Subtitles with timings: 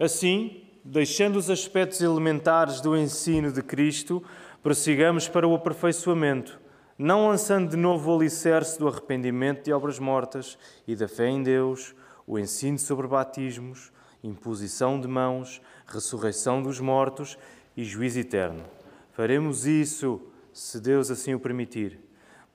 [0.00, 4.22] Assim, deixando os aspectos elementares do ensino de Cristo,
[4.62, 6.60] prossigamos para o aperfeiçoamento,
[6.98, 11.42] não lançando de novo o alicerce do arrependimento de obras mortas e da fé em
[11.42, 11.94] Deus,
[12.26, 13.92] o ensino sobre batismos,
[14.22, 17.36] imposição de mãos, ressurreição dos mortos
[17.76, 18.64] e juízo eterno.
[19.12, 20.20] Faremos isso
[20.52, 21.98] se Deus assim o permitir,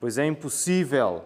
[0.00, 1.24] pois é impossível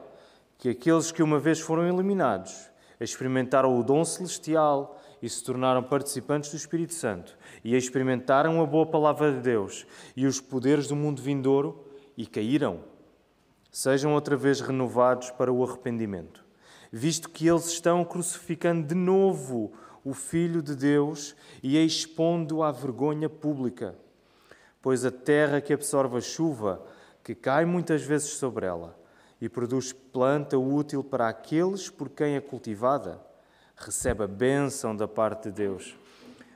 [0.59, 2.71] que aqueles que uma vez foram eliminados
[3.03, 8.85] experimentaram o dom celestial e se tornaram participantes do Espírito Santo e experimentaram a boa
[8.85, 12.81] palavra de Deus e os poderes do mundo vindouro e caíram,
[13.71, 16.45] sejam outra vez renovados para o arrependimento,
[16.91, 19.73] visto que eles estão crucificando de novo
[20.05, 23.95] o Filho de Deus e expondo à vergonha pública.
[24.83, 26.85] Pois a terra que absorve a chuva,
[27.23, 28.99] que cai muitas vezes sobre ela,
[29.41, 33.21] e produz planta útil para aqueles por quem é cultivada,
[33.77, 35.97] recebe a bênção da parte de Deus.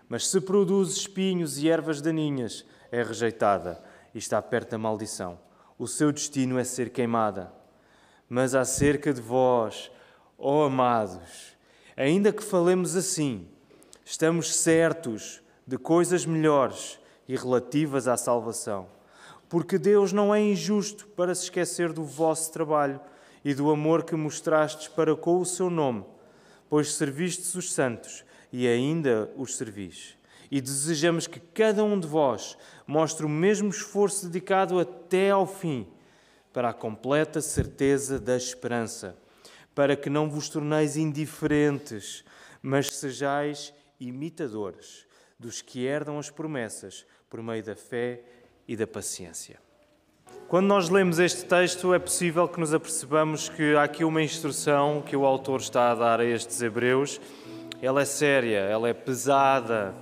[0.08, 3.82] Mas se produz espinhos e ervas daninhas, é rejeitada
[4.14, 5.38] e está perto da maldição.
[5.78, 7.52] O seu destino é ser queimada.
[8.28, 9.90] Mas acerca de vós,
[10.38, 11.56] ó amados,
[11.96, 13.48] ainda que falemos assim,
[14.04, 18.88] estamos certos de coisas melhores e relativas à salvação
[19.48, 23.00] porque Deus não é injusto para se esquecer do vosso trabalho
[23.44, 26.04] e do amor que mostrastes para com o seu nome,
[26.68, 30.16] pois servistes os santos e ainda os servis.
[30.50, 35.86] E desejamos que cada um de vós mostre o mesmo esforço dedicado até ao fim,
[36.52, 39.16] para a completa certeza da esperança,
[39.74, 42.24] para que não vos torneis indiferentes,
[42.62, 45.06] mas sejais imitadores
[45.38, 48.22] dos que herdam as promessas por meio da fé
[48.66, 49.65] e da paciência.
[50.48, 55.02] Quando nós lemos este texto, é possível que nos apercebamos que há aqui uma instrução
[55.04, 57.20] que o autor está a dar a estes hebreus.
[57.82, 59.92] Ela é séria, ela é pesada,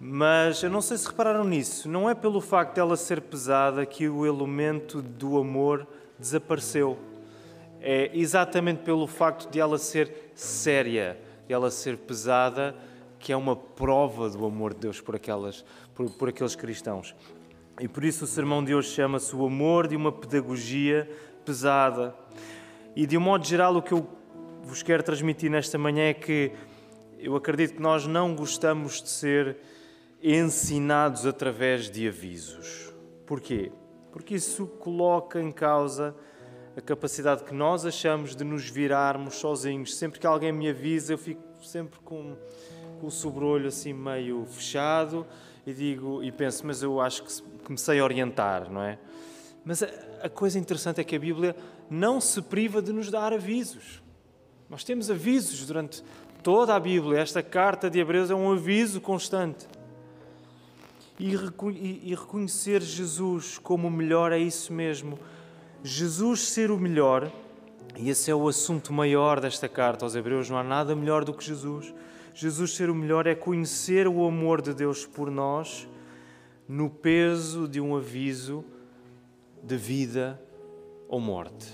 [0.00, 4.08] mas eu não sei se repararam nisso, não é pelo facto dela ser pesada que
[4.08, 5.86] o elemento do amor
[6.18, 6.98] desapareceu.
[7.80, 12.74] É exatamente pelo facto de ela ser séria, de ela ser pesada,
[13.18, 15.64] que é uma prova do amor de Deus por, aquelas,
[15.94, 17.14] por, por aqueles cristãos.
[17.80, 21.08] E por isso o sermão de hoje chama-se O Amor de uma Pedagogia
[21.44, 22.12] Pesada.
[22.96, 24.04] E de um modo geral, o que eu
[24.64, 26.50] vos quero transmitir nesta manhã é que
[27.20, 29.58] eu acredito que nós não gostamos de ser
[30.20, 32.92] ensinados através de avisos.
[33.24, 33.70] Porquê?
[34.10, 36.16] Porque isso coloca em causa
[36.76, 39.96] a capacidade que nós achamos de nos virarmos sozinhos.
[39.96, 42.36] Sempre que alguém me avisa, eu fico sempre com,
[43.00, 45.24] com o sobrolho assim meio fechado
[45.68, 48.98] e digo e penso, mas eu acho que comecei a orientar, não é?
[49.62, 49.88] Mas a,
[50.22, 51.54] a coisa interessante é que a Bíblia
[51.90, 54.02] não se priva de nos dar avisos.
[54.70, 56.02] Nós temos avisos durante
[56.42, 57.20] toda a Bíblia.
[57.20, 59.66] Esta carta de Hebreus é um aviso constante.
[61.18, 65.18] E, e, reconhecer Jesus como o melhor é isso mesmo.
[65.84, 67.30] Jesus ser o melhor,
[67.94, 71.34] e esse é o assunto maior desta carta aos Hebreus, não há nada melhor do
[71.34, 71.92] que Jesus.
[72.38, 75.88] Jesus ser o melhor é conhecer o amor de Deus por nós
[76.68, 78.64] no peso de um aviso
[79.60, 80.40] de vida
[81.08, 81.66] ou morte.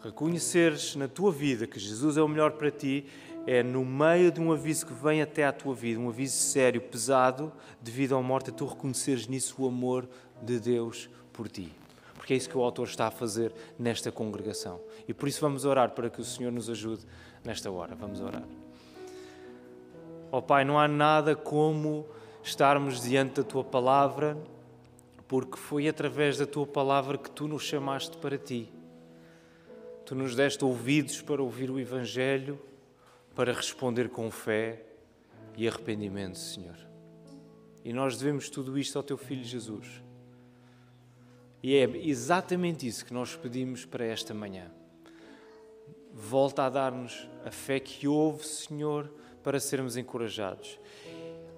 [0.00, 3.04] Reconheceres na tua vida que Jesus é o melhor para ti
[3.48, 6.80] é no meio de um aviso que vem até à tua vida, um aviso sério,
[6.80, 10.08] pesado, de vida ou morte, é tu reconheceres nisso o amor
[10.40, 11.72] de Deus por ti.
[12.14, 14.80] Porque é isso que o autor está a fazer nesta congregação.
[15.08, 17.04] E por isso vamos orar para que o Senhor nos ajude
[17.44, 17.96] nesta hora.
[17.96, 18.44] Vamos orar.
[20.32, 22.06] Ó oh, Pai, não há nada como
[22.42, 24.36] estarmos diante da Tua palavra,
[25.26, 28.72] porque foi através da Tua palavra que Tu nos chamaste para Ti.
[30.04, 32.60] Tu nos deste ouvidos para ouvir o Evangelho,
[33.34, 34.84] para responder com fé
[35.56, 36.76] e arrependimento, Senhor.
[37.84, 40.02] E nós devemos tudo isto ao Teu Filho Jesus.
[41.62, 44.70] E é exatamente isso que nós pedimos para esta manhã.
[46.12, 49.10] Volta a dar-nos a fé que houve, Senhor,
[49.42, 50.78] para sermos encorajados.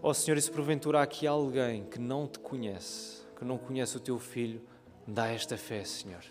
[0.02, 3.56] Ó oh, Senhor, e se porventura há aqui alguém que não te conhece, que não
[3.56, 4.60] conhece o teu filho,
[5.06, 6.22] dá esta fé, Senhor.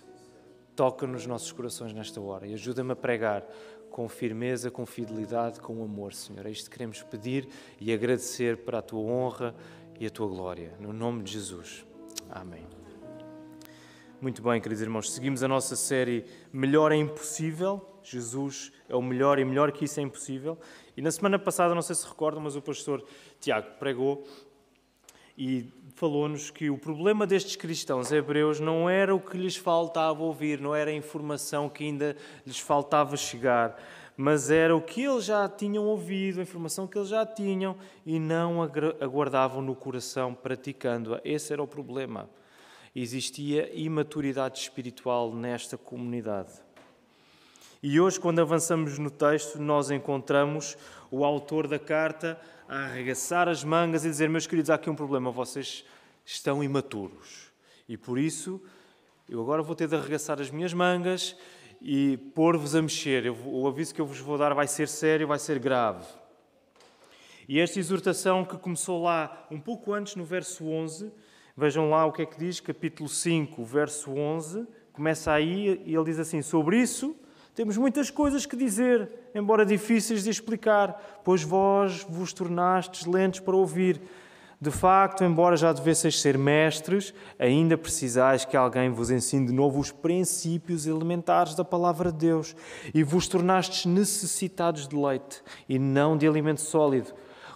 [0.76, 3.46] Toca nos nossos corações nesta hora e ajuda-me a pregar
[3.90, 6.46] com firmeza, com fidelidade, com amor, Senhor.
[6.46, 7.48] É isto que queremos pedir
[7.80, 9.54] e agradecer para a tua honra
[10.00, 10.74] e a tua glória.
[10.80, 11.86] No nome de Jesus.
[12.30, 12.81] Amém.
[14.22, 16.24] Muito bem, queridos irmãos, seguimos a nossa série
[16.54, 17.82] Melhor é Impossível.
[18.04, 20.60] Jesus é o melhor e melhor que isso é impossível.
[20.96, 23.04] E na semana passada, não sei se recordam, mas o pastor
[23.40, 24.24] Tiago pregou
[25.36, 30.62] e falou-nos que o problema destes cristãos hebreus não era o que lhes faltava ouvir,
[30.62, 32.16] não era a informação que ainda
[32.46, 33.76] lhes faltava chegar,
[34.16, 37.76] mas era o que eles já tinham ouvido, a informação que eles já tinham
[38.06, 41.20] e não aguardavam no coração praticando-a.
[41.26, 42.30] Esse era o problema.
[42.94, 46.52] Existia imaturidade espiritual nesta comunidade.
[47.82, 50.78] E hoje, quando avançamos no texto, nós encontramos
[51.10, 54.96] o autor da carta a arregaçar as mangas e dizer: Meus queridos, há aqui um
[54.96, 55.86] problema, vocês
[56.26, 57.52] estão imaturos.
[57.88, 58.62] E por isso,
[59.28, 61.36] eu agora vou ter de arregaçar as minhas mangas
[61.82, 63.26] e pôr-vos a mexer.
[63.26, 66.06] Eu, o aviso que eu vos vou dar vai ser sério, vai ser grave.
[67.48, 71.12] E esta exortação que começou lá um pouco antes, no verso 11,
[71.56, 76.06] vejam lá o que é que diz, capítulo 5, verso 11, começa aí e ele
[76.06, 77.16] diz assim: Sobre isso
[77.54, 83.56] temos muitas coisas que dizer, embora difíceis de explicar, pois vós vos tornastes lentos para
[83.56, 84.02] ouvir.
[84.60, 89.80] De facto, embora já devesseis ser mestres, ainda precisais que alguém vos ensine de novo
[89.80, 92.56] os princípios elementares da palavra de Deus
[92.94, 97.12] e vos tornastes necessitados de leite e não de alimento sólido.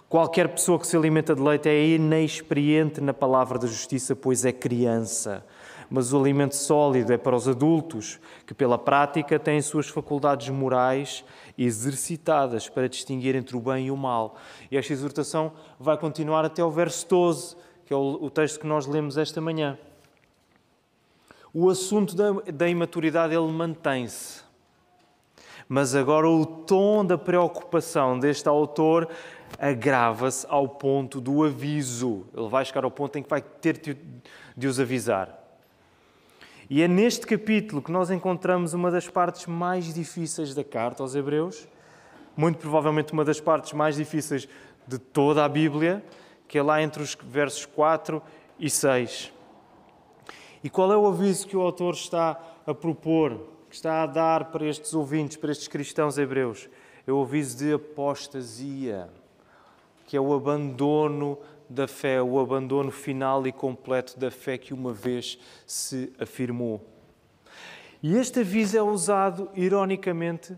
[0.08, 4.52] Qualquer pessoa que se alimenta de leite é inexperiente na palavra da justiça, pois é
[4.52, 5.44] criança
[5.90, 11.24] mas o alimento sólido é para os adultos, que pela prática têm suas faculdades morais
[11.56, 14.36] exercitadas para distinguir entre o bem e o mal.
[14.70, 18.86] E esta exortação vai continuar até o verso 12, que é o texto que nós
[18.86, 19.78] lemos esta manhã.
[21.54, 24.45] O assunto da, da imaturidade ele mantém-se.
[25.68, 29.08] Mas agora o tom da preocupação deste autor
[29.58, 32.24] agrava-se ao ponto do aviso.
[32.36, 33.80] Ele vai chegar ao ponto em que vai ter
[34.56, 35.42] de os avisar.
[36.68, 41.14] E é neste capítulo que nós encontramos uma das partes mais difíceis da carta aos
[41.14, 41.68] Hebreus,
[42.36, 44.48] muito provavelmente uma das partes mais difíceis
[44.86, 46.04] de toda a Bíblia,
[46.48, 48.20] que é lá entre os versos 4
[48.58, 49.32] e 6.
[50.62, 54.46] E qual é o aviso que o autor está a propor, que está a dar
[54.46, 56.68] para estes ouvintes, para estes cristãos hebreus?
[57.06, 59.08] É o aviso de apostasia,
[60.06, 64.92] que é o abandono da fé, o abandono final e completo da fé que uma
[64.92, 66.84] vez se afirmou.
[68.02, 70.56] E este aviso é usado, ironicamente,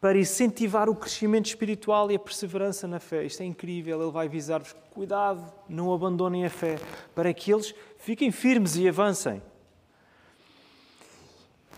[0.00, 3.24] para incentivar o crescimento espiritual e a perseverança na fé.
[3.24, 6.78] Isto é incrível, ele vai avisar-vos: cuidado, não abandonem a fé,
[7.14, 9.42] para que eles fiquem firmes e avancem.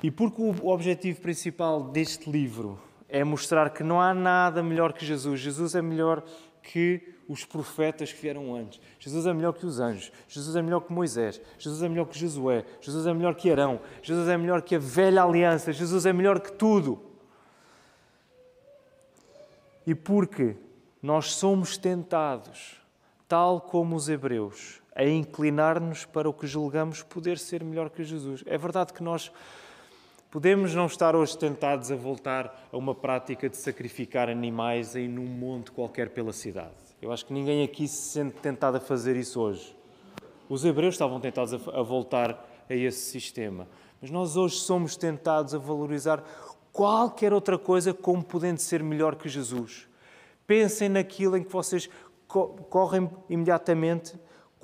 [0.03, 2.79] E porque o objetivo principal deste livro
[3.09, 6.23] é mostrar que não há nada melhor que Jesus, Jesus é melhor
[6.62, 8.81] que os profetas que vieram antes.
[8.99, 10.11] Jesus é melhor que os anjos.
[10.29, 11.41] Jesus é melhor que Moisés.
[11.59, 12.65] Jesus é melhor que Josué.
[12.81, 13.81] Jesus é melhor que Arão.
[14.03, 15.73] Jesus é melhor que a velha aliança.
[15.73, 17.00] Jesus é melhor que tudo.
[19.87, 20.56] E porque
[21.03, 22.81] nós somos tentados,
[23.27, 28.43] tal como os hebreus, a inclinar-nos para o que julgamos poder ser melhor que Jesus.
[28.47, 29.31] É verdade que nós
[30.30, 35.26] podemos não estar hoje tentados a voltar a uma prática de sacrificar animais em num
[35.26, 36.75] monte qualquer pela cidade.
[37.00, 39.75] Eu acho que ninguém aqui se sente tentado a fazer isso hoje.
[40.48, 43.69] Os hebreus estavam tentados a, voltar a esse sistema.
[44.00, 46.22] Mas nós hoje somos tentados a valorizar
[46.72, 49.88] qualquer outra coisa como podendo ser melhor que Jesus.
[50.46, 51.88] Pensem naquilo em que vocês
[52.26, 54.14] correm imediatamente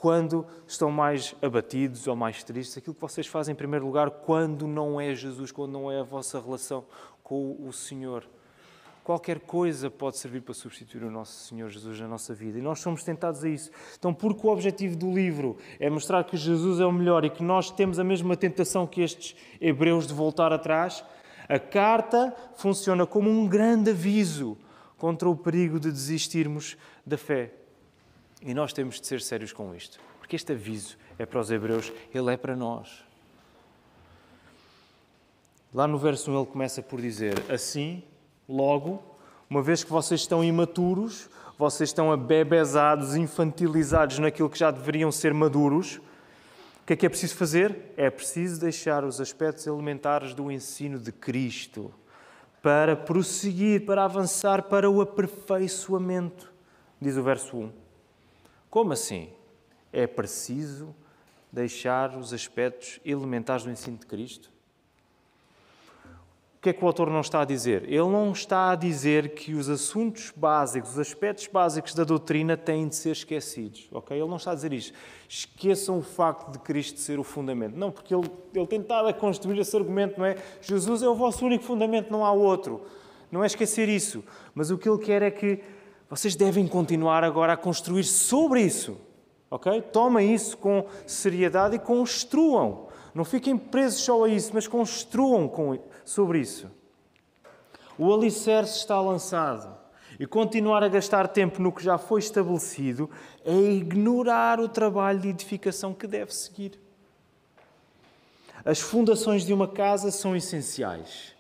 [0.05, 4.69] quando estão mais abatidos ou mais tristes, aquilo que vocês fazem em primeiro lugar quando
[4.69, 6.85] não é Jesus, quando não é a vossa relação
[7.23, 8.23] com o Senhor.
[9.03, 12.59] Qualquer coisa pode servir para substituir o nosso Senhor Jesus na nossa vida.
[12.59, 13.71] E nós somos tentados a isso.
[13.99, 17.43] Então, porque o objetivo do livro é mostrar que Jesus é o melhor e que
[17.43, 21.02] nós temos a mesma tentação que estes hebreus de voltar atrás,
[21.49, 24.59] a carta funciona como um grande aviso
[24.99, 26.76] contra o perigo de desistirmos
[27.07, 27.63] da fé.
[28.45, 29.99] E nós temos de ser sérios com isto.
[30.21, 33.03] Porque este aviso é para os hebreus, ele é para nós.
[35.73, 38.05] Lá no verso 1 ele começa por dizer: Assim
[38.49, 39.03] Logo,
[39.49, 45.33] uma vez que vocês estão imaturos, vocês estão abebezados, infantilizados naquilo que já deveriam ser
[45.33, 45.97] maduros,
[46.83, 47.95] o que é que é preciso fazer?
[47.97, 51.91] É preciso deixar os aspectos elementares do ensino de Cristo
[52.61, 56.53] para prosseguir, para avançar para o aperfeiçoamento,
[57.01, 57.84] diz o verso 1.
[58.75, 59.28] Como assim?
[59.93, 60.93] É preciso
[61.52, 64.50] deixar os aspectos elementares do ensino de Cristo?
[66.64, 67.85] que é que o autor não está a dizer?
[67.85, 72.88] Ele não está a dizer que os assuntos básicos, os aspectos básicos da doutrina têm
[72.88, 73.87] de ser esquecidos.
[73.93, 74.16] ok?
[74.16, 74.97] Ele não está a dizer isto.
[75.28, 77.76] Esqueçam o facto de Cristo ser o fundamento.
[77.76, 80.38] Não, porque ele, ele tem estado a construir esse argumento, não é?
[80.62, 82.87] Jesus é o vosso único fundamento, não há outro.
[83.31, 84.25] Não é esquecer isso.
[84.54, 85.62] Mas o que ele quer é que
[86.16, 88.97] vocês devem continuar agora a construir sobre isso.
[89.50, 89.83] ok?
[89.83, 92.87] Tomem isso com seriedade e construam.
[93.12, 96.71] Não fiquem presos só a isso, mas construam com, sobre isso.
[97.99, 99.76] o alicerce está lançado.
[100.21, 103.11] E continuar a gastar tempo no que já foi estabelecido
[103.44, 106.78] é ignorar o trabalho de edificação que deve seguir.
[108.64, 111.34] As fundações de uma casa são essenciais,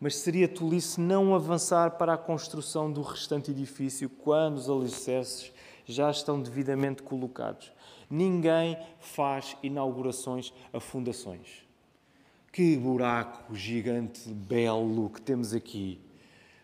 [0.00, 5.52] mas seria tolice não avançar para a construção do restante edifício quando os alicerces
[5.84, 7.72] já estão devidamente colocados.
[8.08, 11.64] Ninguém faz inaugurações a fundações.
[12.52, 16.00] Que buraco gigante, belo que temos aqui.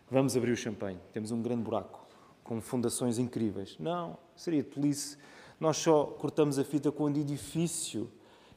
[0.09, 0.99] Vamos abrir o champanhe.
[1.13, 2.05] Temos um grande buraco
[2.43, 3.77] com fundações incríveis.
[3.79, 5.17] Não, seria tolice.
[5.59, 8.09] Nós só cortamos a fita quando o edifício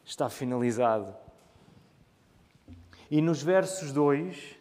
[0.04, 1.14] está finalizado.
[3.10, 4.59] E nos versos 2, eh,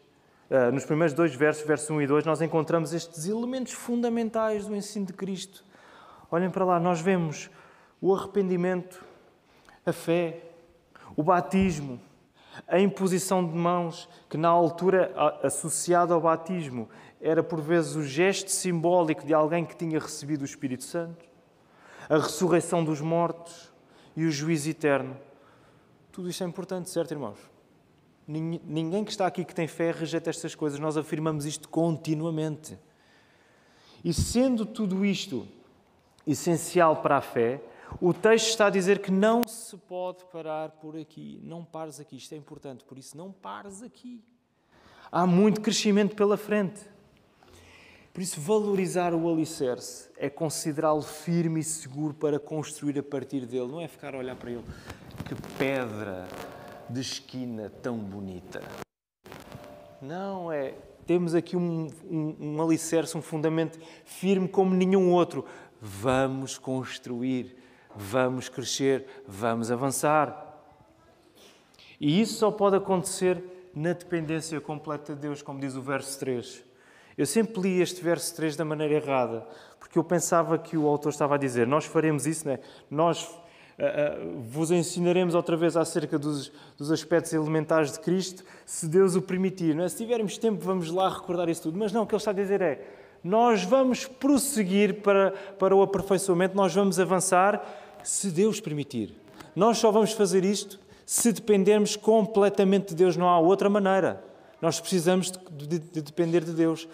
[0.74, 5.06] nos primeiros dois versos, versos 1 e 2, nós encontramos estes elementos fundamentais do ensino
[5.06, 5.63] de Cristo.
[6.32, 7.50] Olhem para lá, nós vemos
[8.01, 9.03] o arrependimento,
[9.86, 10.44] a fé,
[11.15, 12.00] o batismo,
[12.68, 15.13] a imposição de mãos, que na altura
[15.44, 16.89] associado ao batismo
[17.22, 21.25] era por vezes o gesto simbólico de alguém que tinha recebido o Espírito Santo,
[22.10, 23.72] a ressurreição dos mortos
[24.15, 25.15] e o juízo eterno.
[26.12, 27.38] Tudo isto é importante, certo, irmãos?
[28.32, 32.78] Ninguém que está aqui que tem fé rejeita estas coisas, nós afirmamos isto continuamente.
[34.04, 35.48] E sendo tudo isto
[36.28, 37.60] essencial para a fé,
[38.00, 41.42] o texto está a dizer que não se pode parar por aqui.
[41.44, 42.18] Não pares aqui.
[42.18, 44.24] Isto é importante, por isso não pares aqui.
[45.12, 46.82] Há muito crescimento pela frente.
[48.14, 53.72] Por isso, valorizar o alicerce é considerá-lo firme e seguro para construir a partir dele.
[53.72, 54.66] Não é ficar a olhar para ele.
[55.26, 56.28] Que pedra
[56.89, 58.62] de esquina tão bonita.
[60.01, 60.74] Não, é.
[61.05, 65.46] Temos aqui um, um, um alicerce, um fundamento firme como nenhum outro.
[65.81, 67.60] Vamos construir
[67.96, 70.46] vamos crescer, vamos avançar.
[72.00, 73.43] E isso só pode acontecer
[73.75, 76.63] na dependência completa de Deus, como diz o verso 3.
[77.17, 79.46] Eu sempre li este verso 3 da maneira errada,
[79.77, 82.60] porque eu pensava que o autor estava a dizer: Nós faremos isso, né?
[82.89, 83.29] nós
[83.80, 89.16] uh, uh, vos ensinaremos outra vez acerca dos, dos, aspectos elementares de Cristo, se Deus
[89.16, 89.80] o permitir.
[89.80, 89.88] É?
[89.88, 91.78] Se tivermos tempo, vamos lá recordar isso tudo.
[91.78, 92.86] Mas não, o que ele está a dizer é:
[93.24, 99.14] nós vamos prosseguir para, para o aperfeiçoamento, nós vamos avançar se Deus permitir.
[99.56, 104.24] Nós só vamos fazer isto se dependermos completamente de Deus, não há outra maneira.
[104.62, 106.88] Nós precisamos de, de, de depender de Deus.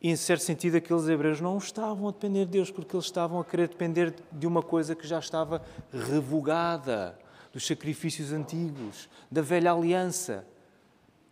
[0.00, 3.40] E, em certo sentido, aqueles hebreus não estavam a depender de Deus, porque eles estavam
[3.40, 5.60] a querer depender de uma coisa que já estava
[5.92, 7.18] revogada
[7.52, 10.46] dos sacrifícios antigos, da velha aliança.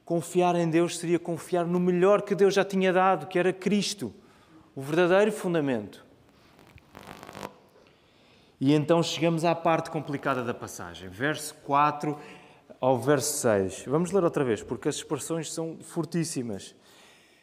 [0.05, 4.13] Confiar em Deus seria confiar no melhor que Deus já tinha dado, que era Cristo,
[4.75, 6.05] o verdadeiro fundamento.
[8.61, 12.19] E então chegamos à parte complicada da passagem, verso 4
[12.81, 13.85] ao verso 6.
[13.87, 16.75] Vamos ler outra vez, porque as expressões são fortíssimas.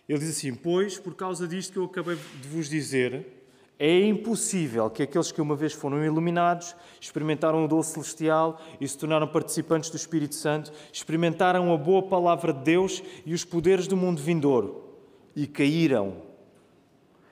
[0.07, 3.43] Ele diz assim: Pois, por causa disto que eu acabei de vos dizer,
[3.79, 8.97] é impossível que aqueles que uma vez foram iluminados, experimentaram o dom celestial e se
[8.97, 13.97] tornaram participantes do Espírito Santo, experimentaram a boa palavra de Deus e os poderes do
[13.97, 14.83] mundo vindouro
[15.35, 16.21] e caíram,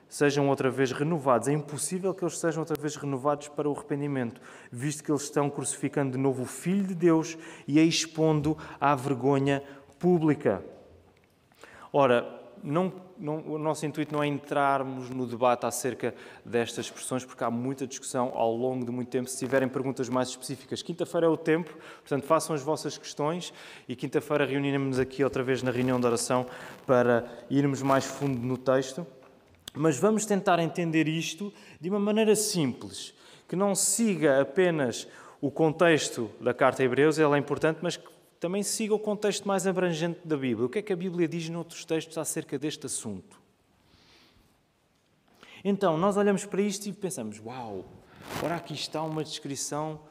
[0.10, 1.48] sejam outra vez renovados.
[1.48, 5.50] É impossível que eles sejam outra vez renovados para o arrependimento, visto que eles estão
[5.50, 7.38] crucificando de novo o Filho de Deus
[7.68, 9.62] e a expondo à vergonha
[10.00, 10.66] pública.
[11.94, 16.13] Ora, não, não, o nosso intuito não é entrarmos no debate acerca
[16.46, 19.30] destas expressões, porque há muita discussão ao longo de muito tempo.
[19.30, 23.53] Se tiverem perguntas mais específicas, quinta-feira é o tempo, portanto, façam as vossas questões
[23.88, 26.46] e quinta-feira reuniremos-nos aqui outra vez na reunião de oração
[26.86, 29.06] para irmos mais fundo no texto.
[29.74, 33.13] Mas vamos tentar entender isto de uma maneira simples,
[33.48, 35.08] que não siga apenas
[35.39, 38.11] o contexto da carta a Hebreus, ela é importante, mas que
[38.42, 40.66] também siga o contexto mais abrangente da Bíblia.
[40.66, 43.40] O que é que a Bíblia diz noutros textos acerca deste assunto?
[45.64, 47.86] Então, nós olhamos para isto e pensamos: uau,
[48.44, 50.02] ora aqui está uma descrição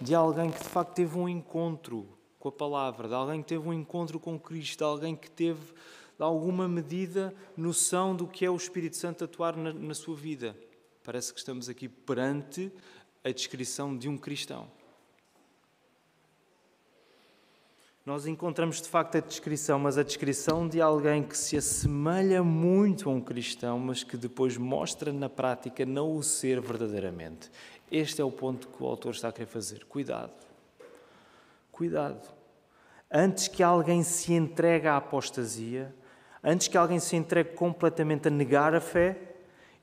[0.00, 2.06] de alguém que de facto teve um encontro
[2.38, 5.72] com a palavra, de alguém que teve um encontro com Cristo, de alguém que teve,
[6.16, 10.56] de alguma medida, noção do que é o Espírito Santo atuar na, na sua vida.
[11.02, 12.70] Parece que estamos aqui perante
[13.24, 14.70] a descrição de um cristão.
[18.06, 23.10] Nós encontramos de facto a descrição, mas a descrição de alguém que se assemelha muito
[23.10, 27.50] a um cristão, mas que depois mostra na prática não o ser verdadeiramente.
[27.90, 29.84] Este é o ponto que o autor está a querer fazer.
[29.86, 30.32] Cuidado.
[31.72, 32.28] Cuidado.
[33.10, 35.92] Antes que alguém se entregue à apostasia,
[36.44, 39.18] antes que alguém se entregue completamente a negar a fé,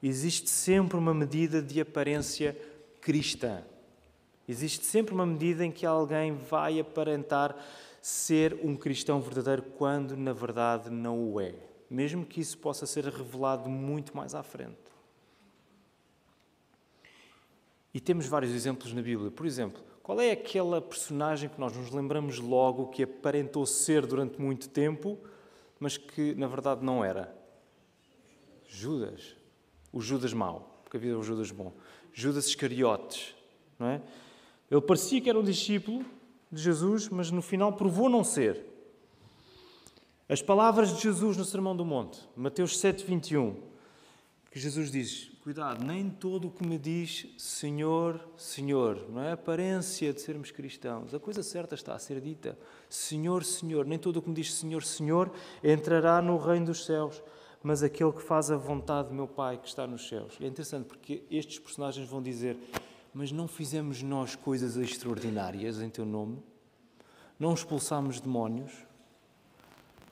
[0.02, 2.58] existe sempre uma medida de aparência
[3.02, 3.64] cristã.
[4.48, 7.54] Existe sempre uma medida em que alguém vai aparentar
[8.04, 11.56] ser um cristão verdadeiro quando na verdade não o é.
[11.90, 14.76] mesmo que isso possa ser revelado muito mais à frente.
[17.94, 19.32] E temos vários exemplos na Bíblia.
[19.32, 24.42] Por exemplo, qual é aquela personagem que nós nos lembramos logo que aparentou ser durante
[24.42, 25.18] muito tempo,
[25.80, 27.34] mas que na verdade não era?
[28.68, 29.38] Judas.
[29.94, 31.72] O Judas mau, porque havia o Judas bom.
[32.12, 33.34] Judas Iscariotes,
[33.80, 34.02] não é?
[34.70, 36.04] Ele parecia que era um discípulo
[36.54, 38.64] de Jesus, mas no final provou não ser.
[40.30, 43.56] As palavras de Jesus no Sermão do Monte, Mateus 7, 21,
[44.50, 49.34] que Jesus diz: Cuidado, nem todo o que me diz Senhor, Senhor, não é a
[49.34, 51.14] aparência de sermos cristãos.
[51.14, 52.58] A coisa certa está a ser dita:
[52.90, 53.86] Senhor, Senhor.
[53.86, 55.30] Nem todo o que me diz Senhor, Senhor
[55.62, 57.22] entrará no reino dos céus,
[57.62, 60.38] mas aquele que faz a vontade do meu Pai que está nos céus.
[60.40, 62.58] É interessante porque estes personagens vão dizer:
[63.14, 66.42] Mas não fizemos nós coisas extraordinárias em teu nome?
[67.40, 68.72] Não expulsámos demónios?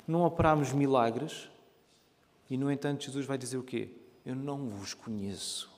[0.08, 1.50] Não operámos milagres?
[2.50, 3.90] E no entanto, Jesus vai dizer o quê?
[4.26, 5.72] Eu não vos conheço.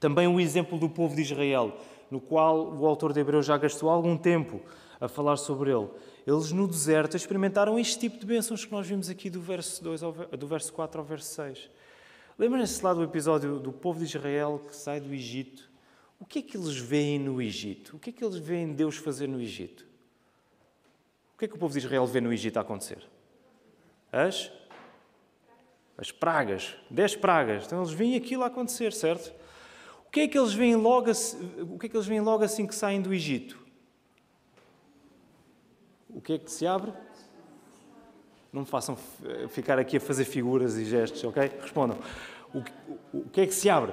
[0.00, 1.78] Também o exemplo do povo de Israel,
[2.10, 4.60] no qual o autor de Hebreus já gastou algum tempo
[5.00, 5.88] a falar sobre ele.
[6.26, 10.02] Eles no deserto experimentaram este tipo de bênçãos que nós vimos aqui do verso, 2
[10.02, 11.70] ao, do verso 4 ao verso 6.
[12.38, 15.70] Lembram-se lá do episódio do povo de Israel que sai do Egito?
[16.18, 17.96] O que é que eles veem no Egito?
[17.96, 19.86] O que é que eles veem Deus fazer no Egito?
[21.34, 23.06] O que é que o povo de Israel vê no Egito a acontecer?
[24.12, 24.50] As
[25.98, 27.64] as pragas, dez pragas.
[27.64, 29.32] Então eles veem aquilo a acontecer, certo?
[30.06, 31.10] O que é que eles veem logo,
[31.62, 33.58] o que é que eles veem logo assim que saem do Egito?
[36.10, 36.92] O que é que se abre?
[38.52, 38.96] Não me façam
[39.48, 41.50] ficar aqui a fazer figuras e gestos, ok?
[41.60, 41.98] Respondam.
[42.54, 42.72] O que,
[43.12, 43.92] o que é que se abre?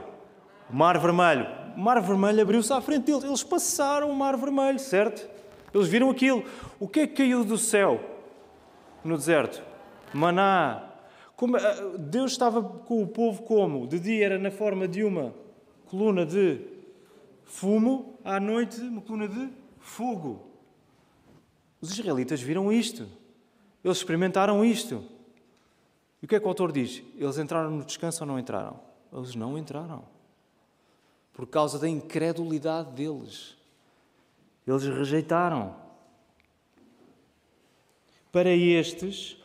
[0.70, 1.46] O Mar Vermelho.
[1.76, 3.24] O Mar Vermelho abriu-se à frente deles.
[3.24, 5.28] Eles passaram o Mar Vermelho, certo?
[5.74, 6.44] Eles viram aquilo.
[6.80, 8.00] O que é que caiu do céu
[9.04, 9.62] no deserto?
[10.14, 10.94] Maná,
[11.36, 13.88] como, eh, Deus estava com o povo como?
[13.88, 15.34] De dia era na forma de uma
[15.88, 16.62] coluna de
[17.44, 20.48] fumo, à noite uma coluna de fogo.
[21.82, 23.08] Os israelitas viram isto.
[23.84, 25.04] Eles experimentaram isto.
[26.22, 27.04] E o que é que o autor diz?
[27.18, 28.80] Eles entraram no descanso ou não entraram?
[29.12, 30.06] Eles não entraram.
[31.34, 33.58] Por causa da incredulidade deles.
[34.66, 35.76] Eles rejeitaram.
[38.32, 39.38] Para estes,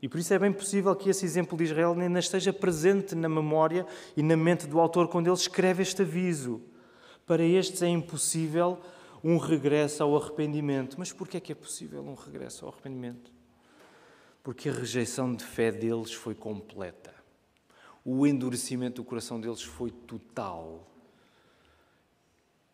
[0.00, 3.28] e por isso é bem possível que esse exemplo de Israel ainda esteja presente na
[3.28, 6.60] memória e na mente do autor quando ele escreve este aviso.
[7.26, 8.78] Para estes é impossível
[9.24, 10.96] um regresso ao arrependimento.
[10.98, 13.37] Mas por que é que é possível um regresso ao arrependimento?
[14.48, 17.14] Porque a rejeição de fé deles foi completa.
[18.02, 20.86] O endurecimento do coração deles foi total.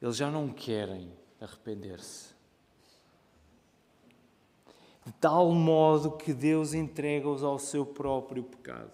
[0.01, 1.11] Eles já não querem
[1.41, 2.33] arrepender-se
[5.05, 8.93] de tal modo que Deus entrega-os ao seu próprio pecado.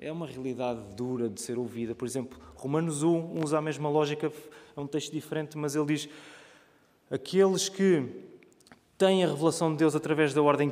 [0.00, 1.94] É uma realidade dura de ser ouvida.
[1.94, 4.32] Por exemplo, Romanos 1 usa a mesma lógica,
[4.74, 6.08] é um texto diferente, mas ele diz:
[7.10, 8.31] aqueles que
[9.02, 10.70] têm a revelação de Deus através da ordem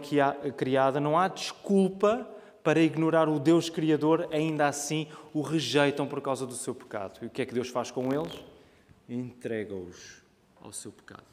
[0.56, 2.24] criada, não há desculpa
[2.62, 7.18] para ignorar o Deus Criador, ainda assim o rejeitam por causa do seu pecado.
[7.22, 8.32] E o que é que Deus faz com eles?
[9.08, 10.22] Entrega-os
[10.60, 11.24] ao seu pecado.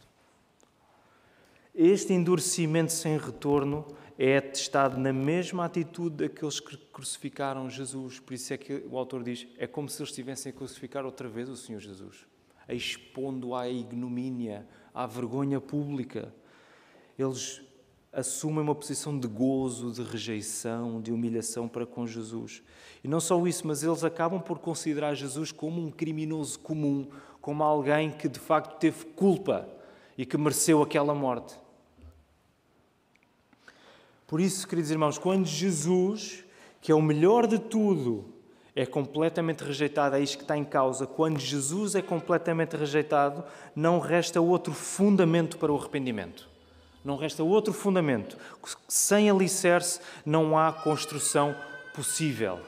[1.76, 3.86] Este endurecimento sem retorno
[4.18, 8.20] é atestado na mesma atitude daqueles que crucificaram Jesus.
[8.20, 11.30] Por isso é que o autor diz: é como se eles estivessem a crucificar outra
[11.30, 12.26] vez o Senhor Jesus,
[12.68, 16.34] expondo à ignomínia, à vergonha pública.
[17.17, 17.62] Eles
[18.12, 22.63] assumem uma posição de gozo, de rejeição, de humilhação para com Jesus.
[23.03, 27.08] E não só isso, mas eles acabam por considerar Jesus como um criminoso comum,
[27.41, 29.67] como alguém que de facto teve culpa
[30.17, 31.56] e que mereceu aquela morte.
[34.25, 36.43] Por isso, queridos irmãos, quando Jesus,
[36.82, 38.34] que é o melhor de tudo,
[38.75, 41.08] é completamente rejeitado, é isto que está em causa.
[41.08, 43.43] Quando Jesus é completamente rejeitado,
[43.75, 46.57] não resta outro fundamento para o arrependimento.
[47.08, 48.38] Não resta outro fundamento.
[48.86, 51.56] Sem alicerce não há construção
[51.96, 52.60] possível.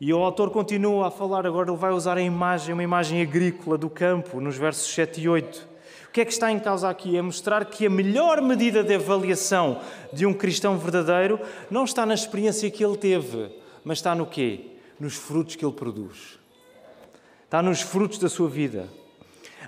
[0.00, 3.78] E o autor continua a falar, agora ele vai usar a imagem, uma imagem agrícola
[3.78, 5.74] do campo, nos versos 7 e 8
[6.14, 7.16] que é que está em causa aqui?
[7.16, 9.80] É mostrar que a melhor medida de avaliação
[10.12, 13.50] de um cristão verdadeiro não está na experiência que ele teve,
[13.82, 14.76] mas está no quê?
[15.00, 16.38] Nos frutos que ele produz.
[17.44, 18.88] Está nos frutos da sua vida.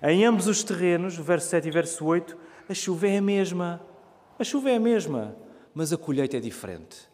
[0.00, 3.81] Em ambos os terrenos, verso 7 e verso 8, a chuva é a mesma.
[4.38, 5.37] A chuva é a mesma,
[5.74, 7.09] mas a colheita é diferente.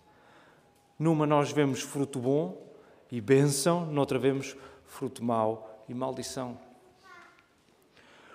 [0.99, 2.73] Numa nós vemos fruto bom
[3.11, 6.59] e bênção, noutra vemos fruto mau e maldição.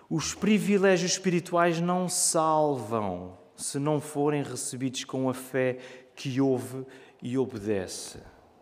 [0.10, 5.80] Os privilégios espirituais não salvam, se não forem recebidos com a fé
[6.16, 6.86] que ouve
[7.22, 8.20] e obedece.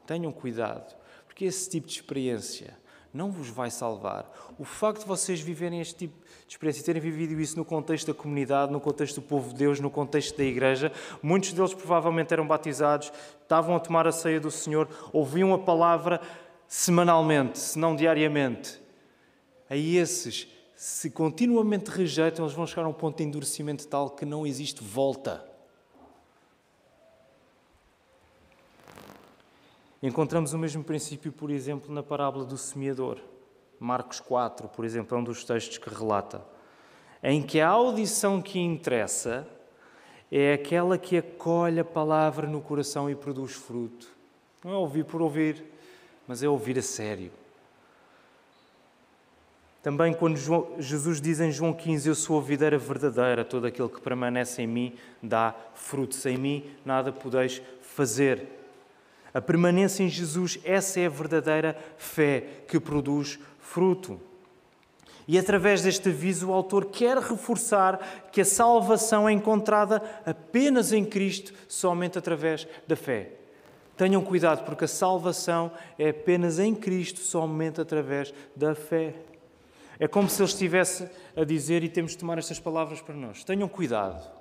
[0.08, 0.96] Tenham cuidado,
[1.28, 2.78] porque esse tipo de experiência
[3.16, 4.30] não vos vai salvar.
[4.60, 8.14] O facto de vocês viverem este tipo de experiência, terem vivido isso no contexto da
[8.14, 10.92] comunidade, no contexto do povo de Deus, no contexto da igreja,
[11.24, 16.20] muitos deles provavelmente eram batizados, estavam a tomar a ceia do Senhor, ouviam a palavra
[16.68, 18.82] semanalmente, se não diariamente.
[19.70, 24.26] A esses, se continuamente rejeitam, eles vão chegar a um ponto de endurecimento tal que
[24.26, 25.55] não existe volta.
[30.02, 33.18] Encontramos o mesmo princípio, por exemplo, na parábola do semeador.
[33.80, 36.42] Marcos 4, por exemplo, é um dos textos que relata.
[37.24, 39.48] Em que a audição que interessa
[40.32, 44.08] é aquela que acolhe a palavra no coração e produz fruto.
[44.64, 45.64] Não é ouvir por ouvir,
[46.28, 47.32] mas é ouvir a sério.
[49.86, 50.36] Também quando
[50.80, 54.68] Jesus diz em João 15, Eu sou a videira verdadeira, todo aquele que permanece em
[54.68, 56.16] mim dá fruto.
[56.16, 58.48] Sem mim nada podeis fazer.
[59.36, 64.18] A permanência em Jesus, essa é a verdadeira fé que produz fruto.
[65.28, 71.04] E através deste aviso, o autor quer reforçar que a salvação é encontrada apenas em
[71.04, 73.32] Cristo, somente através da fé.
[73.98, 75.70] Tenham cuidado, porque a salvação
[76.00, 79.16] é apenas em Cristo, somente através da fé.
[80.00, 83.44] É como se ele estivesse a dizer, e temos de tomar estas palavras para nós:
[83.44, 84.35] tenham cuidado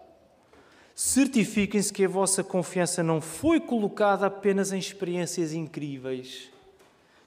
[0.95, 6.51] certifiquem-se que a vossa confiança não foi colocada apenas em experiências incríveis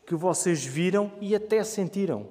[0.05, 2.29] que vocês viram e até sentiram.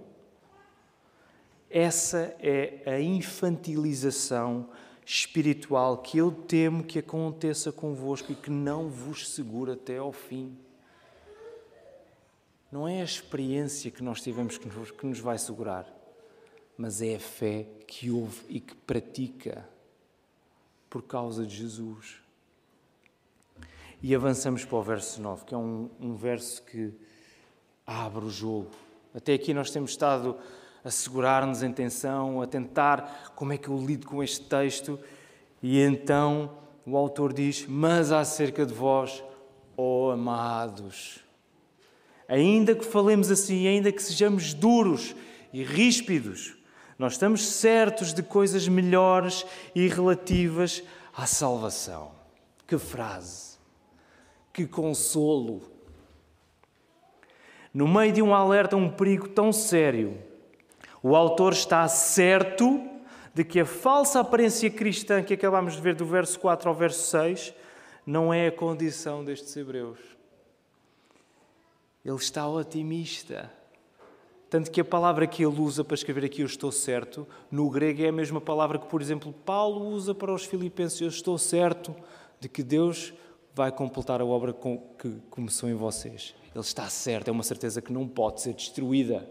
[1.69, 4.71] Essa é a infantilização
[5.05, 10.57] espiritual que eu temo que aconteça convosco e que não vos segura até ao fim.
[12.73, 15.87] Não é a experiência que nós tivemos que nos vai segurar,
[16.79, 19.69] mas é a fé que ouve e que pratica
[20.89, 22.17] por causa de Jesus.
[24.03, 26.93] E avançamos para o verso 9, que é um, um verso que
[27.87, 28.71] abre o jogo.
[29.15, 30.37] Até aqui nós temos estado
[30.85, 35.01] a segurar-nos em tensão, a tentar como é que eu lido com este texto,
[35.63, 39.25] e então o autor diz: Mas acerca de vós,
[39.77, 41.19] ó oh amados,
[42.29, 45.17] ainda que falemos assim, ainda que sejamos duros
[45.53, 46.57] e ríspidos,
[46.99, 50.83] nós estamos certos de coisas melhores e relativas
[51.15, 52.13] à salvação.
[52.67, 53.59] Que frase!
[54.53, 55.63] Que consolo!
[57.73, 60.19] No meio de um alerta, um perigo tão sério,
[61.03, 62.83] o autor está certo
[63.35, 67.11] de que a falsa aparência cristã que acabamos de ver do verso 4 ao verso
[67.11, 67.53] 6
[68.07, 69.99] não é a condição destes hebreus.
[72.03, 73.53] Ele está otimista.
[74.49, 78.03] Tanto que a palavra que ele usa para escrever aqui, eu estou certo, no grego
[78.03, 81.95] é a mesma palavra que, por exemplo, Paulo usa para os filipenses, eu estou certo
[82.39, 83.13] de que Deus
[83.55, 84.55] vai completar a obra
[84.99, 86.35] que começou em vocês.
[86.55, 89.29] Ele está certo, é uma certeza que não pode ser destruída.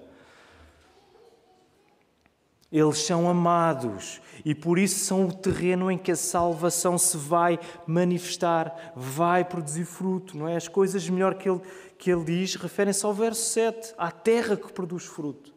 [2.71, 7.57] Eles são amados e por isso são o terreno em que a salvação se vai
[7.87, 10.57] manifestar, vai produzir fruto, não é?
[10.57, 11.61] As coisas melhor que ele,
[12.05, 15.51] que ele diz referem-se ao verso 7, à terra que produz fruto.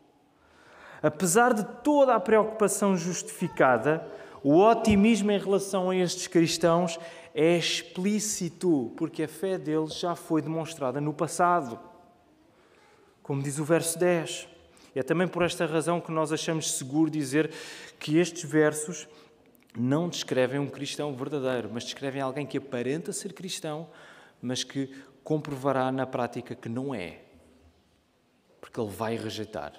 [1.03, 4.11] Apesar de toda a preocupação justificada,
[4.43, 6.99] o otimismo em relação a estes cristãos
[7.35, 11.79] é explícito, porque a fé deles já foi demonstrada no passado.
[13.23, 14.49] Como diz o verso 10.
[14.95, 17.51] É também por esta razão que nós achamos seguro dizer
[17.99, 19.07] que estes versos
[19.77, 23.87] não descrevem um cristão verdadeiro, mas descrevem alguém que aparenta ser cristão,
[24.41, 24.91] mas que
[25.29, 27.19] comprovará na prática que não é,
[28.63, 29.75] porque ele vai rejeitar.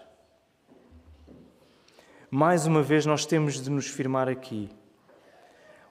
[2.29, 4.69] Mais uma vez, nós temos de nos firmar aqui.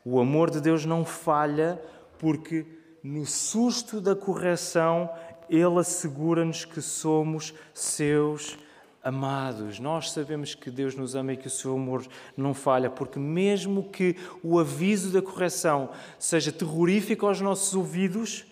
[0.05, 1.83] O amor de Deus não falha,
[2.21, 2.65] porque
[3.03, 5.11] no susto da correção,
[5.51, 8.57] Ele assegura-nos que somos seus
[9.03, 12.05] Amados, nós sabemos que Deus nos ama e que o seu amor
[12.37, 18.45] não falha, porque mesmo que o aviso da correção seja terrorífico aos nossos ouvidos,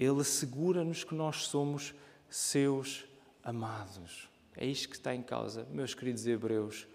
[0.00, 1.94] Ele assegura-nos que nós somos
[2.26, 3.04] seus
[3.44, 4.30] amados.
[4.56, 6.88] É isto que está em causa, meus queridos hebreus.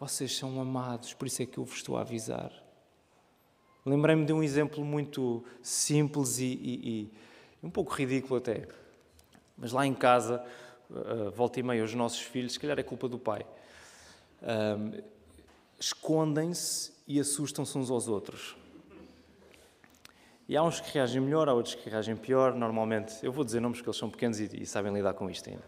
[0.00, 2.50] Vocês são amados, por isso é que eu vos estou a avisar.
[3.84, 7.12] Lembrei-me de um exemplo muito simples e, e, e
[7.62, 8.66] um pouco ridículo até.
[9.56, 10.42] Mas lá em casa
[10.88, 13.44] uh, volta e meia, os nossos filhos, se calhar é culpa do pai,
[14.42, 15.02] uh,
[15.78, 18.57] escondem-se e assustam-se uns aos outros.
[20.48, 22.54] E há uns que reagem melhor, há outros que reagem pior.
[22.54, 25.50] Normalmente, eu vou dizer nomes porque eles são pequenos e, e sabem lidar com isto
[25.50, 25.64] ainda.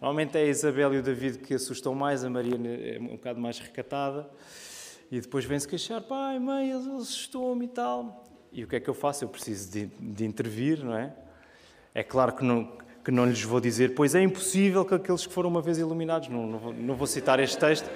[0.00, 3.38] Normalmente é a Isabel e o David que assustam mais, a Maria é um bocado
[3.38, 4.28] mais recatada.
[5.10, 8.24] E depois vem-se queixar, pai, mãe, ele assustou-me e tal.
[8.50, 9.22] E o que é que eu faço?
[9.22, 11.14] Eu preciso de, de intervir, não é?
[11.94, 12.72] É claro que não,
[13.04, 16.28] que não lhes vou dizer, pois é impossível que aqueles que foram uma vez iluminados,
[16.28, 17.88] não, não, vou, não vou citar este texto,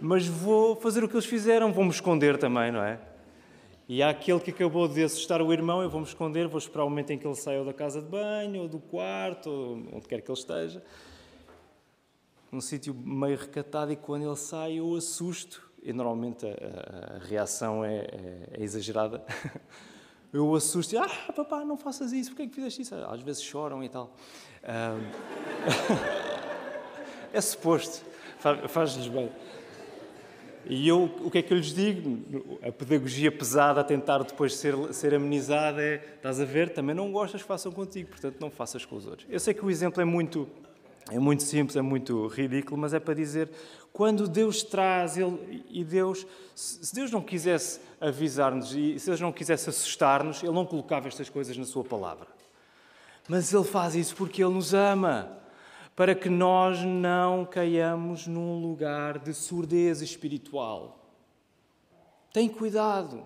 [0.00, 2.98] mas vou fazer o que eles fizeram, vou-me esconder também, não é?
[3.86, 6.88] E há aquele que acabou de assustar o irmão, eu vou-me esconder, vou esperar o
[6.88, 10.22] momento em que ele saia da casa de banho, ou do quarto, ou onde quer
[10.22, 10.82] que ele esteja.
[12.50, 15.70] Num sítio meio recatado, e quando ele sai, eu assusto.
[15.82, 19.22] E normalmente a, a reação é, é, é, exagerada.
[20.32, 22.96] Eu assusto e, ah, papá, não faças isso, porquê é que fizeste isso?
[22.96, 24.12] Às vezes choram e tal.
[27.32, 28.04] é suposto,
[28.66, 29.30] faz-lhes bem.
[30.66, 32.18] E eu, o que é que eu lhes digo?
[32.66, 37.12] A pedagogia pesada a tentar depois ser, ser amenizada é: estás a ver, também não
[37.12, 39.26] gostas, façam contigo, portanto não faças com os outros.
[39.30, 40.48] Eu sei que o exemplo é muito,
[41.10, 43.50] é muito simples, é muito ridículo, mas é para dizer:
[43.92, 49.32] quando Deus traz, ele, e Deus, se Deus não quisesse avisar-nos e se Deus não
[49.32, 52.26] quisesse assustar-nos, Ele não colocava estas coisas na Sua palavra.
[53.28, 55.43] Mas Ele faz isso porque Ele nos ama
[55.94, 60.98] para que nós não caiamos num lugar de surdez espiritual.
[62.32, 63.22] Tem cuidado.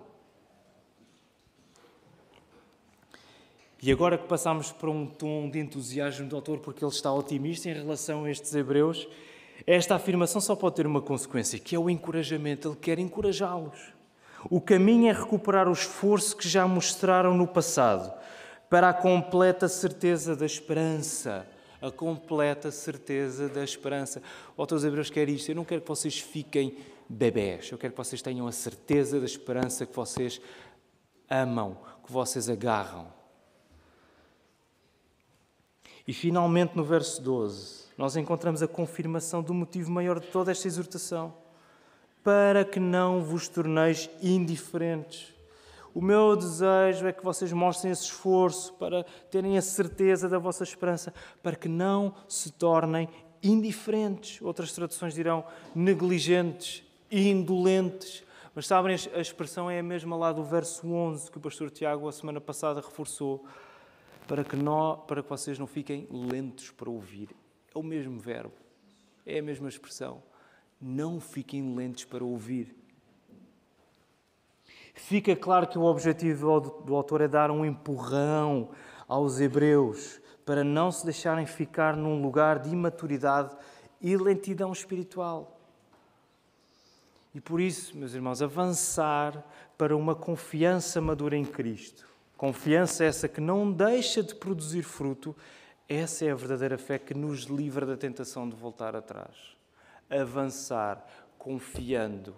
[3.80, 7.70] E agora que passamos para um tom de entusiasmo do autor, porque ele está otimista
[7.70, 9.08] em relação a estes hebreus,
[9.66, 12.68] esta afirmação só pode ter uma consequência, que é o encorajamento.
[12.68, 13.92] Ele quer encorajá-los.
[14.50, 18.12] O caminho é recuperar o esforço que já mostraram no passado,
[18.68, 21.46] para a completa certeza da esperança
[21.80, 24.22] a completa certeza da esperança.
[24.56, 25.50] O autor dos Hebreus quer isto.
[25.50, 26.76] Eu não quero que vocês fiquem
[27.08, 27.70] bebés.
[27.70, 30.40] Eu quero que vocês tenham a certeza da esperança que vocês
[31.30, 33.06] amam, que vocês agarram.
[36.06, 40.66] E finalmente, no verso 12, nós encontramos a confirmação do motivo maior de toda esta
[40.66, 41.34] exortação:
[42.24, 45.37] para que não vos torneis indiferentes
[45.98, 50.62] o meu desejo é que vocês mostrem esse esforço para terem a certeza da vossa
[50.62, 53.08] esperança, para que não se tornem
[53.42, 54.40] indiferentes.
[54.40, 58.22] Outras traduções dirão negligentes, indolentes.
[58.54, 62.06] Mas sabem, a expressão é a mesma lá do verso 11 que o pastor Tiago
[62.06, 63.44] a semana passada reforçou,
[64.28, 67.30] para que, não, para que vocês não fiquem lentos para ouvir.
[67.74, 68.54] É o mesmo verbo,
[69.26, 70.22] é a mesma expressão.
[70.80, 72.77] Não fiquem lentos para ouvir.
[74.94, 78.70] Fica claro que o objetivo do autor é dar um empurrão
[79.06, 83.56] aos hebreus para não se deixarem ficar num lugar de imaturidade
[84.00, 85.60] e lentidão espiritual.
[87.34, 89.44] E por isso, meus irmãos, avançar
[89.76, 95.36] para uma confiança madura em Cristo, confiança essa que não deixa de produzir fruto,
[95.88, 99.56] essa é a verdadeira fé que nos livra da tentação de voltar atrás.
[100.10, 101.06] Avançar
[101.38, 102.34] confiando,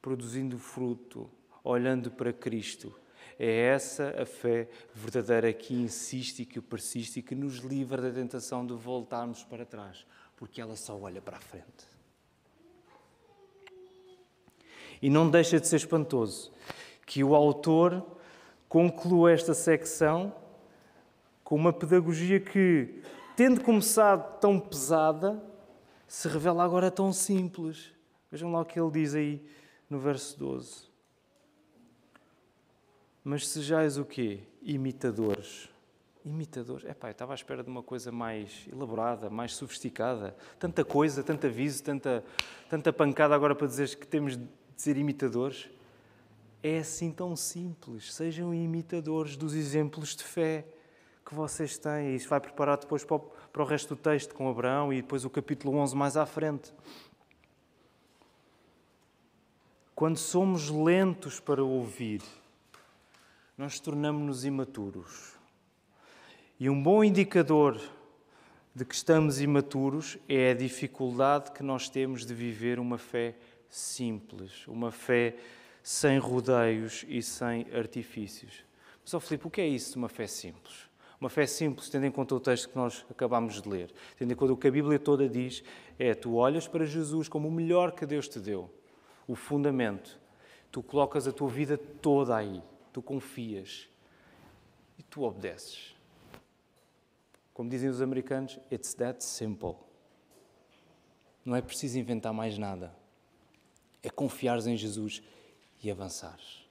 [0.00, 1.30] produzindo fruto,
[1.64, 2.94] olhando para Cristo.
[3.38, 8.10] É essa a fé verdadeira que insiste e que persiste e que nos livra da
[8.10, 11.90] tentação de voltarmos para trás, porque ela só olha para a frente.
[15.00, 16.52] E não deixa de ser espantoso
[17.04, 18.06] que o autor
[18.68, 20.34] conclua esta secção
[21.42, 23.02] com uma pedagogia que,
[23.36, 25.42] tendo começado tão pesada,
[26.06, 27.92] se revela agora tão simples.
[28.30, 29.44] Vejam lá o que ele diz aí
[29.90, 30.91] no verso 12.
[33.24, 34.40] Mas sejais o quê?
[34.62, 35.68] Imitadores.
[36.24, 36.88] Imitadores.
[36.88, 40.36] Epá, eu estava à espera de uma coisa mais elaborada, mais sofisticada.
[40.58, 42.24] Tanta coisa, tanto aviso, tanta,
[42.68, 45.68] tanta pancada agora para dizeres que temos de ser imitadores.
[46.62, 48.12] É assim tão simples.
[48.12, 50.64] Sejam imitadores dos exemplos de fé
[51.24, 52.14] que vocês têm.
[52.14, 55.24] Isso vai preparar depois para o, para o resto do texto com Abraão e depois
[55.24, 56.72] o capítulo 11 mais à frente.
[59.94, 62.22] Quando somos lentos para ouvir,
[63.62, 65.38] nós tornamos-nos imaturos.
[66.58, 67.80] E um bom indicador
[68.74, 73.36] de que estamos imaturos é a dificuldade que nós temos de viver uma fé
[73.70, 75.36] simples, uma fé
[75.80, 78.64] sem rodeios e sem artifícios.
[79.00, 80.90] Mas, oh Filipe, o que é isso de uma fé simples?
[81.20, 84.34] Uma fé simples, tendo em conta o texto que nós acabámos de ler, tendo em
[84.34, 85.62] conta o que a Bíblia toda diz,
[86.00, 88.68] é tu olhas para Jesus como o melhor que Deus te deu,
[89.24, 90.18] o fundamento.
[90.72, 92.60] Tu colocas a tua vida toda aí
[92.92, 93.88] tu confias
[94.98, 95.94] e tu obedeces.
[97.54, 99.76] Como dizem os americanos, it's that simple.
[101.44, 102.94] Não é preciso inventar mais nada.
[104.02, 105.22] É confiares em Jesus
[105.82, 106.66] e avançares.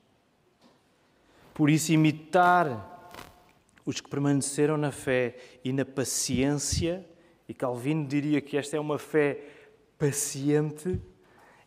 [1.53, 3.11] Por isso, imitar
[3.85, 7.05] os que permaneceram na fé e na paciência,
[7.47, 9.43] e Calvino diria que esta é uma fé
[9.97, 10.99] paciente,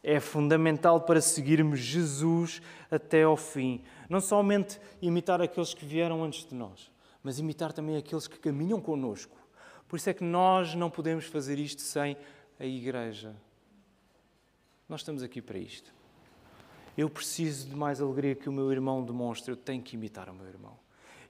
[0.04, 3.82] é fundamental para seguirmos Jesus até ao fim.
[4.08, 8.80] Não somente imitar aqueles que vieram antes de nós, mas imitar também aqueles que caminham
[8.80, 9.34] conosco.
[9.88, 12.18] Por isso é que nós não podemos fazer isto sem
[12.60, 13.34] a igreja.
[14.86, 15.92] Nós estamos aqui para isto.
[16.96, 20.34] Eu preciso de mais alegria que o meu irmão demonstre, eu tenho que imitar o
[20.34, 20.78] meu irmão.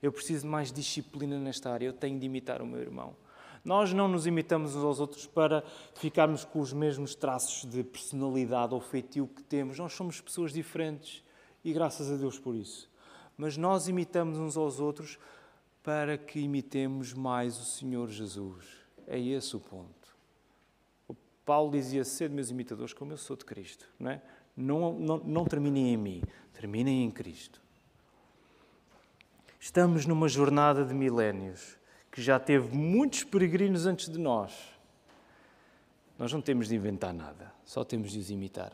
[0.03, 3.15] Eu preciso de mais disciplina nesta área, eu tenho de imitar o meu irmão.
[3.65, 5.63] Nós não nos imitamos uns aos outros para
[5.95, 9.79] ficarmos com os mesmos traços de personalidade ou feitio que temos.
[9.79, 11.23] Nós somos pessoas diferentes
[11.63, 12.87] e graças a Deus por isso.
[13.35, 15.17] Mas nós imitamos uns aos outros
[15.81, 18.65] para que imitemos mais o Senhor Jesus.
[19.07, 20.15] É esse o ponto.
[21.07, 23.89] O Paulo dizia: Sede meus imitadores, como eu sou de Cristo.
[23.99, 24.21] Não, é?
[24.55, 26.23] não, não, não terminem em mim,
[26.53, 27.59] terminem em Cristo.
[29.59, 31.77] Estamos numa jornada de milénios
[32.15, 34.53] que já teve muitos peregrinos antes de nós.
[36.17, 38.71] Nós não temos de inventar nada, só temos de os imitar.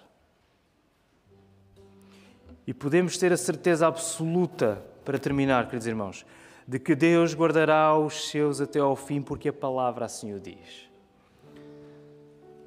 [2.67, 6.23] E podemos ter a certeza absoluta, para terminar, queridos irmãos,
[6.67, 10.87] de que Deus guardará os seus até ao fim, porque a palavra assim o diz.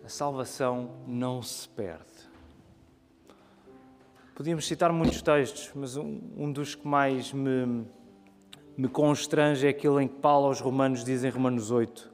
[0.04, 2.02] A salvação não se perde.
[4.34, 7.86] Podíamos citar muitos textos, mas um, um dos que mais me
[8.76, 12.12] me constrange é aquele em que Paulo aos Romanos diz em Romanos 8: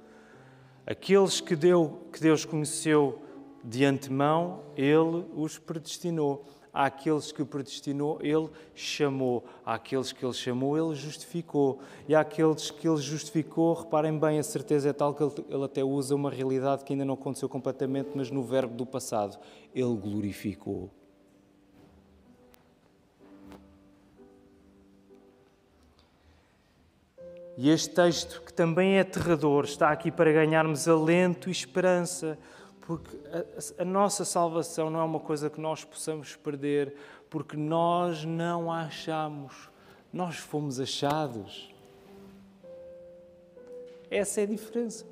[0.87, 3.21] Aqueles que, deu, que Deus conheceu
[3.65, 6.45] de antemão, Ele os predestinou.
[6.73, 9.45] Àqueles que predestinou, Ele chamou.
[9.65, 11.81] Àqueles que Ele chamou, Ele justificou.
[12.09, 16.15] E àqueles que Ele justificou, reparem bem, a certeza é tal que Ele até usa
[16.15, 19.39] uma realidade que ainda não aconteceu completamente, mas no verbo do passado.
[19.75, 20.91] Ele glorificou.
[27.63, 32.39] E este texto, que também é aterrador, está aqui para ganharmos alento e esperança,
[32.81, 36.97] porque a, a, nossa salvação não é uma coisa que nós possamos perder,
[37.29, 39.69] porque nós não a achamos,
[40.11, 41.71] nós fomos achados.
[44.11, 45.05] Essa é a diferença.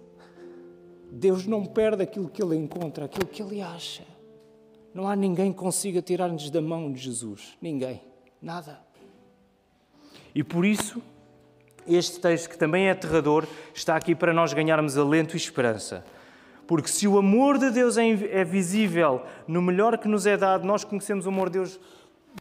[1.10, 4.04] Deus não perde aquilo que Ele encontra, aquilo que Ele acha.
[4.94, 7.58] Não há ninguém que consiga tirar-nos da mão de Jesus.
[7.60, 8.00] Ninguém.
[8.40, 8.80] Nada.
[10.34, 11.02] E por isso
[11.94, 16.04] este texto, que também é aterrador, está aqui para nós ganharmos alento e esperança.
[16.66, 20.66] Porque se o amor de Deus é, é visível no melhor que nos é dado,
[20.66, 21.80] nós conhecemos o amor de Deus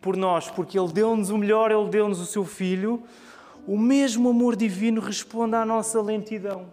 [0.02, 3.04] por nós, porque Ele deu-nos o melhor, Ele deu-nos o seu Filho,
[3.66, 6.68] o mesmo amor divino responde à nossa lentidão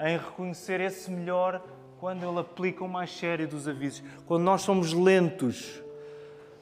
[0.00, 1.62] em reconhecer esse melhor
[1.98, 4.02] quando Ele aplica o mais sério dos avisos.
[4.26, 5.82] Quando nós somos lentos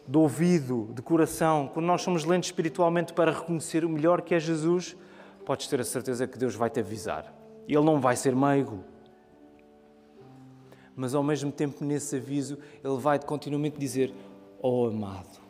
[0.07, 4.41] de ouvido, de coração, quando nós somos lentos espiritualmente para reconhecer o melhor que é
[4.41, 4.97] Jesus,
[5.45, 7.33] podes ter a certeza que Deus vai te avisar.
[7.67, 8.85] Ele não vai ser meigo.
[10.95, 14.13] Mas ao mesmo tempo, nesse aviso, Ele vai continuamente dizer:
[14.61, 15.41] Oh amado,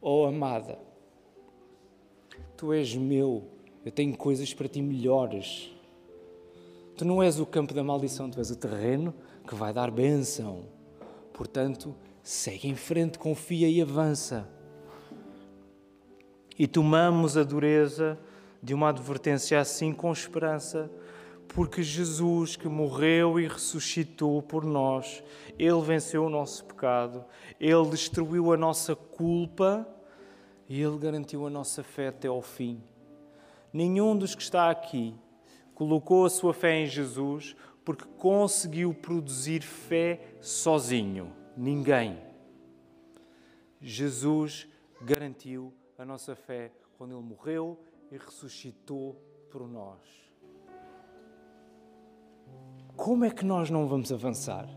[0.00, 0.78] oh amada,
[2.56, 3.44] tu és meu,
[3.84, 5.70] eu tenho coisas para ti melhores.
[6.96, 9.14] Tu não és o campo da maldição, tu és o terreno
[9.46, 10.64] que vai dar bênção.
[11.32, 14.48] Portanto, segue em frente, confia e avança.
[16.58, 18.18] E tomamos a dureza
[18.62, 20.90] de uma advertência assim com esperança,
[21.48, 25.22] porque Jesus, que morreu e ressuscitou por nós,
[25.58, 27.24] Ele venceu o nosso pecado,
[27.58, 29.86] Ele destruiu a nossa culpa
[30.68, 32.82] e Ele garantiu a nossa fé até ao fim.
[33.72, 35.14] Nenhum dos que está aqui
[35.74, 41.32] colocou a sua fé em Jesus porque conseguiu produzir fé sozinho.
[41.56, 42.18] Ninguém.
[43.80, 44.68] Jesus
[45.00, 47.78] garantiu a nossa fé quando Ele morreu
[48.10, 49.14] e ressuscitou
[49.50, 49.98] por nós.
[52.96, 54.68] Como é que nós não vamos avançar?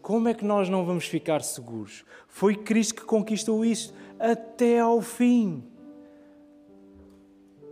[0.00, 2.04] Como é que nós não vamos ficar seguros?
[2.28, 5.64] Foi Cristo que conquistou isto até ao fim.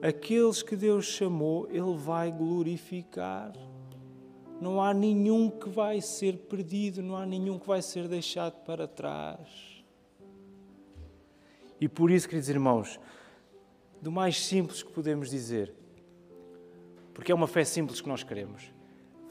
[0.02, 3.52] Aqueles que Deus chamou, Ele vai glorificar.
[4.60, 8.88] Não há nenhum que vai ser perdido, não há nenhum que vai ser deixado para
[8.88, 9.84] trás.
[11.80, 12.98] E por isso, queridos irmãos,
[14.02, 15.72] do mais simples que podemos dizer,
[17.14, 18.72] porque é uma fé simples que nós queremos.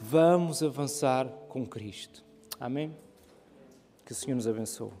[0.00, 2.24] Vamos avançar com Cristo.
[2.58, 2.96] Amém?
[4.02, 4.92] Que o Senhor nos abençoe.